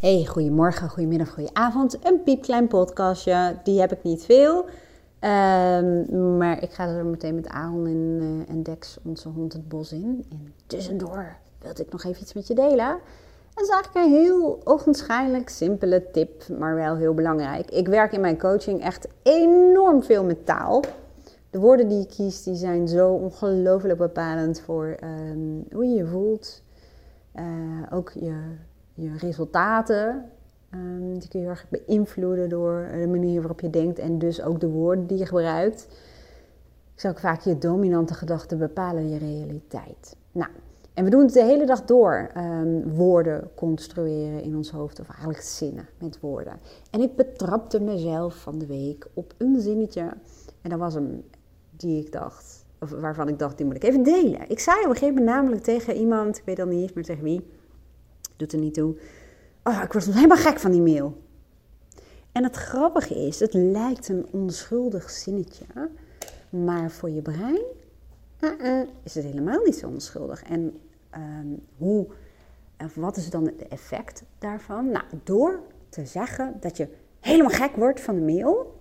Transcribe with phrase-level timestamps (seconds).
[0.00, 2.06] Hey, goedemorgen, goedemiddag, goedenavond.
[2.06, 4.64] Een piepklein podcastje, die heb ik niet veel.
[5.18, 9.68] Ehm, maar ik ga er meteen met Aaron en, uh, en Dex, onze hond, het
[9.68, 10.24] bos in.
[10.30, 12.98] En tussendoor wilde ik nog even iets met je delen.
[13.54, 17.70] Dat is eigenlijk een heel ogenschijnlijk simpele tip, maar wel heel belangrijk.
[17.70, 20.82] Ik werk in mijn coaching echt enorm veel met taal.
[21.50, 26.06] De woorden die je kiest, die zijn zo ongelooflijk bepalend voor ehm, hoe je je
[26.06, 26.62] voelt.
[27.34, 27.42] Uh,
[27.90, 28.34] ook je
[28.94, 30.24] je resultaten.
[30.74, 34.42] Um, die kun je heel erg beïnvloeden door de manier waarop je denkt en dus
[34.42, 35.88] ook de woorden die je gebruikt.
[36.94, 40.16] Ik zou ook vaak je dominante gedachten bepalen je realiteit.
[40.32, 40.50] Nou,
[40.94, 45.08] en we doen het de hele dag door, um, woorden construeren in ons hoofd, of
[45.08, 46.58] eigenlijk zinnen met woorden.
[46.90, 50.12] En ik betrapte mezelf van de week op een zinnetje,
[50.62, 51.22] en dat was hem
[51.70, 54.50] die ik dacht, of waarvan ik dacht, die moet ik even delen.
[54.50, 57.04] Ik zei op een gegeven moment namelijk tegen iemand, ik weet al niet eens meer
[57.04, 57.46] tegen wie,
[58.40, 58.96] doet er niet toe.
[59.64, 61.22] Oh, ik word helemaal gek van die mail.
[62.32, 65.64] En het grappige is, het lijkt een onschuldig zinnetje,
[66.50, 67.62] maar voor je brein
[68.40, 70.42] uh-uh, is het helemaal niet zo onschuldig.
[70.42, 70.80] En
[71.14, 72.06] um, hoe,
[72.94, 74.90] wat is dan het effect daarvan?
[74.90, 76.88] Nou, door te zeggen dat je
[77.20, 78.78] helemaal gek wordt van de mail,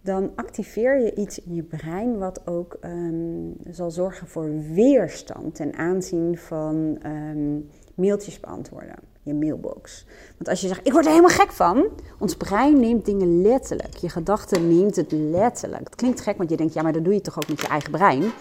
[0.00, 5.74] dan activeer je iets in je brein wat ook um, zal zorgen voor weerstand ten
[5.74, 10.06] aanzien van um, mailtjes beantwoorden, je mailbox.
[10.36, 13.96] Want als je zegt, ik word er helemaal gek van, ons brein neemt dingen letterlijk.
[13.96, 15.84] Je gedachte neemt het letterlijk.
[15.84, 17.68] Het klinkt gek, want je denkt, ja, maar dat doe je toch ook met je
[17.68, 18.32] eigen brein?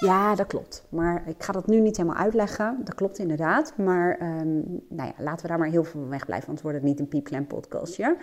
[0.00, 0.84] Ja, dat klopt.
[0.88, 2.80] Maar ik ga dat nu niet helemaal uitleggen.
[2.84, 3.76] Dat klopt inderdaad.
[3.76, 6.86] Maar um, nou ja, laten we daar maar heel veel van wegblijven, want wordt het
[6.86, 8.16] niet een piepklein podcastje.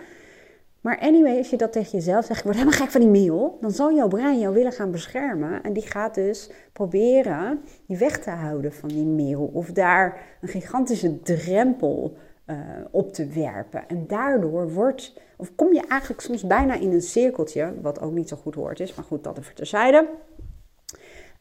[0.82, 3.58] Maar anyway, als je dat tegen jezelf zegt, ik word helemaal gek van die mail,
[3.60, 5.62] dan zal jouw brein jou willen gaan beschermen.
[5.62, 9.50] En die gaat dus proberen je weg te houden van die mail.
[9.52, 12.16] Of daar een gigantische drempel
[12.46, 12.56] uh,
[12.90, 13.88] op te werpen.
[13.88, 18.28] En daardoor wordt, of kom je eigenlijk soms bijna in een cirkeltje, wat ook niet
[18.28, 20.08] zo goed hoort is, maar goed, dat even terzijde.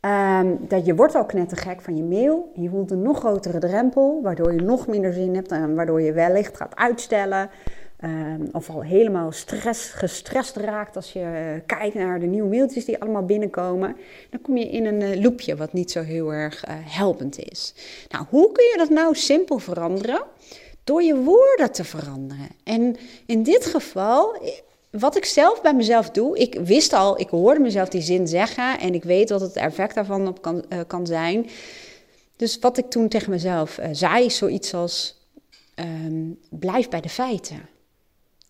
[0.06, 2.52] Um, dat je wordt al knettergek van je mail.
[2.54, 6.14] Je voelt een nog grotere drempel, waardoor je nog minder zin hebt en waardoor je
[6.14, 7.50] wellicht gaat uitstellen.
[8.04, 13.02] Um, of al helemaal stress, gestrest raakt als je kijkt naar de nieuwe mailtjes die
[13.02, 13.96] allemaal binnenkomen.
[14.30, 17.74] Dan kom je in een uh, loopje wat niet zo heel erg uh, helpend is.
[18.10, 20.24] Nou, hoe kun je dat nou simpel veranderen?
[20.84, 22.48] Door je woorden te veranderen.
[22.64, 22.96] En
[23.26, 24.42] in dit geval,
[24.92, 28.80] wat ik zelf bij mezelf doe, ik wist al, ik hoorde mezelf die zin zeggen
[28.80, 31.50] en ik weet wat het effect daarvan op kan, kan zijn.
[32.36, 35.20] Dus wat ik toen tegen mezelf zei, is zoiets als:
[35.76, 37.71] um, blijf bij de feiten.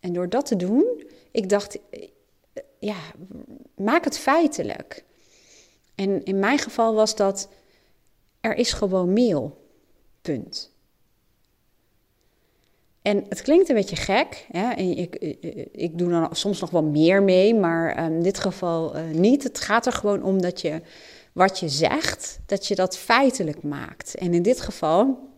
[0.01, 1.77] En door dat te doen, ik dacht,
[2.79, 2.97] ja,
[3.75, 5.03] maak het feitelijk.
[5.95, 7.49] En in mijn geval was dat,
[8.39, 9.59] er is gewoon mail.
[10.21, 10.71] Punt.
[13.01, 14.47] En het klinkt een beetje gek.
[14.51, 14.69] Hè?
[14.69, 15.15] En ik,
[15.71, 19.43] ik, doe dan soms nog wel meer mee, maar ehm, in dit geval niet.
[19.43, 20.81] Het gaat er gewoon om dat je
[21.33, 24.15] wat je zegt, dat je dat feitelijk maakt.
[24.15, 25.29] En in dit geval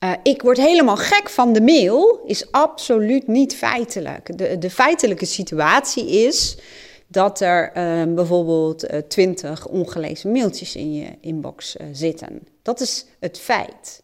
[0.00, 4.38] uh, ik word helemaal gek van de mail, is absoluut niet feitelijk.
[4.38, 6.58] De, de feitelijke situatie is
[7.06, 12.40] dat er uh, bijvoorbeeld uh, 20 ongelezen mailtjes in je inbox uh, zitten.
[12.62, 14.02] Dat is het feit.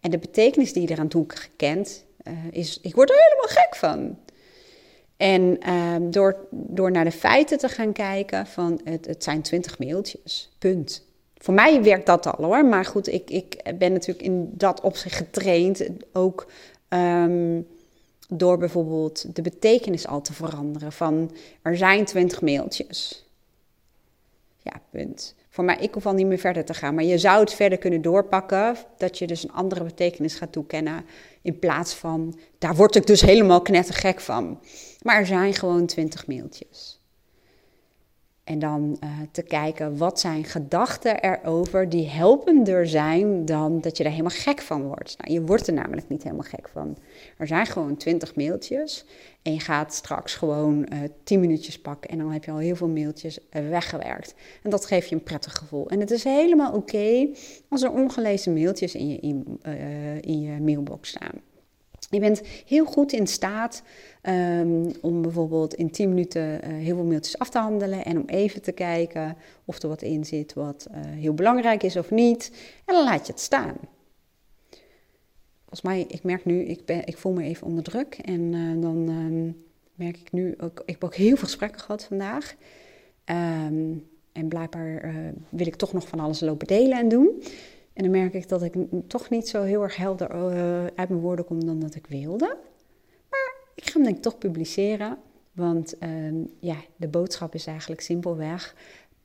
[0.00, 1.26] En de betekenis die je eraan toe
[1.56, 2.04] kent,
[2.50, 4.18] is: ik word er helemaal gek van.
[5.16, 9.78] En ehm, door, door naar de feiten te gaan kijken, van het, het zijn 20
[9.78, 11.07] mailtjes, punt.
[11.38, 12.64] Voor mij werkt dat al hoor.
[12.64, 15.88] Maar goed, ik, ik ben natuurlijk in dat opzicht getraind.
[16.12, 16.46] Ook
[16.88, 17.66] um,
[18.28, 20.92] door bijvoorbeeld de betekenis al te veranderen.
[20.92, 21.30] Van
[21.62, 23.26] er zijn twintig mailtjes.
[24.62, 25.34] Ja, punt.
[25.48, 26.94] Voor mij, ik hoef al niet meer verder te gaan.
[26.94, 28.76] Maar je zou het verder kunnen doorpakken.
[28.96, 31.04] Dat je dus een andere betekenis gaat toekennen.
[31.42, 34.60] In plaats van, daar word ik dus helemaal knettergek van.
[35.02, 36.97] Maar er zijn gewoon twintig mailtjes.
[38.48, 44.04] En dan uh, te kijken wat zijn gedachten erover die helpender zijn dan dat je
[44.04, 45.16] er helemaal gek van wordt.
[45.18, 46.96] Nou, je wordt er namelijk niet helemaal gek van.
[47.36, 49.04] Er zijn gewoon twintig mailtjes
[49.42, 52.76] en je gaat straks gewoon uh, tien minuutjes pakken en dan heb je al heel
[52.76, 54.34] veel mailtjes uh, weggewerkt.
[54.62, 55.88] En dat geeft je een prettig gevoel.
[55.88, 57.28] En het is helemaal oké
[57.68, 59.60] als er ongelezen mailtjes in je, in,
[60.20, 61.47] in je mailbox staan.
[62.10, 63.82] Je bent heel goed in staat
[64.22, 68.26] um, om bijvoorbeeld in 10 minuten uh, heel veel mailtjes af te handelen en om
[68.26, 72.50] even te kijken of er wat in zit wat uh, heel belangrijk is of niet.
[72.84, 73.76] En dan laat je het staan.
[75.58, 78.82] Volgens mij, ik merk nu, ik, ben, ik voel me even onder druk en uh,
[78.82, 79.64] dan um,
[79.94, 82.54] merk ik nu ook, ik heb ook heel veel gesprekken gehad vandaag.
[83.24, 85.14] Um, en blijkbaar
[85.48, 87.42] wil ik toch nog van alles lopen delen en doen.
[87.98, 88.74] En dan merk ik dat ik
[89.06, 92.56] toch niet zo heel erg helder uh, uit mijn woorden kom dan dat ik wilde.
[93.30, 95.18] Maar ik ga hem denk ik toch publiceren.
[95.52, 98.74] Want uh, ja, de boodschap is eigenlijk simpelweg: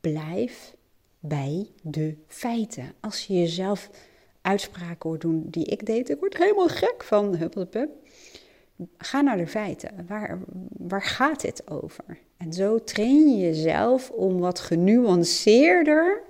[0.00, 0.74] blijf
[1.20, 2.92] bij de feiten.
[3.00, 3.90] Als je jezelf
[4.40, 7.90] uitspraken hoort doen die ik deed, ik word helemaal gek van huppeldepup.
[8.98, 10.06] Ga naar de feiten.
[10.08, 10.38] Waar,
[10.78, 12.04] waar gaat dit over?
[12.36, 16.22] En zo train je jezelf om wat genuanceerder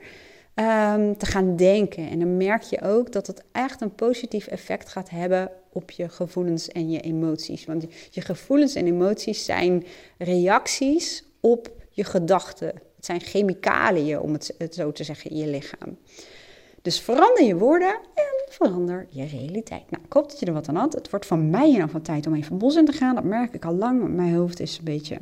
[0.54, 2.10] um, te gaan denken.
[2.10, 6.08] En dan merk je ook dat het echt een positief effect gaat hebben op je
[6.08, 7.64] gevoelens en je emoties.
[7.64, 9.84] Want je gevoelens en emoties zijn
[10.18, 12.68] reacties op je gedachten.
[12.96, 15.98] Het zijn chemicaliën, om het, zo te zeggen, in je lichaam.
[16.82, 19.90] Dus verander je woorden en verander je realiteit.
[19.90, 20.92] Nou, ik hoop dat je er wat aan had.
[20.92, 23.14] Het wordt van mij in van tijd om even bos in te gaan.
[23.14, 24.14] Dat merk ik al lang.
[24.14, 25.16] Mijn hoofd is een beetje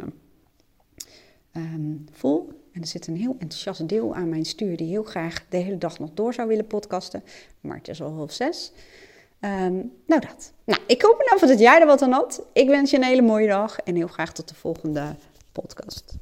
[1.56, 2.61] um, vol.
[2.72, 5.78] En er zit een heel enthousiast deel aan mijn stuur die heel graag de hele
[5.78, 7.24] dag nog door zou willen podcasten.
[7.60, 8.72] Maar het is al half zes.
[9.40, 10.52] Um, nou dat.
[10.64, 12.42] Nou, ik hoop nou dat jij er wat aan had.
[12.52, 15.14] Ik wens je een hele mooie dag en heel graag tot de volgende
[15.52, 16.16] podcast.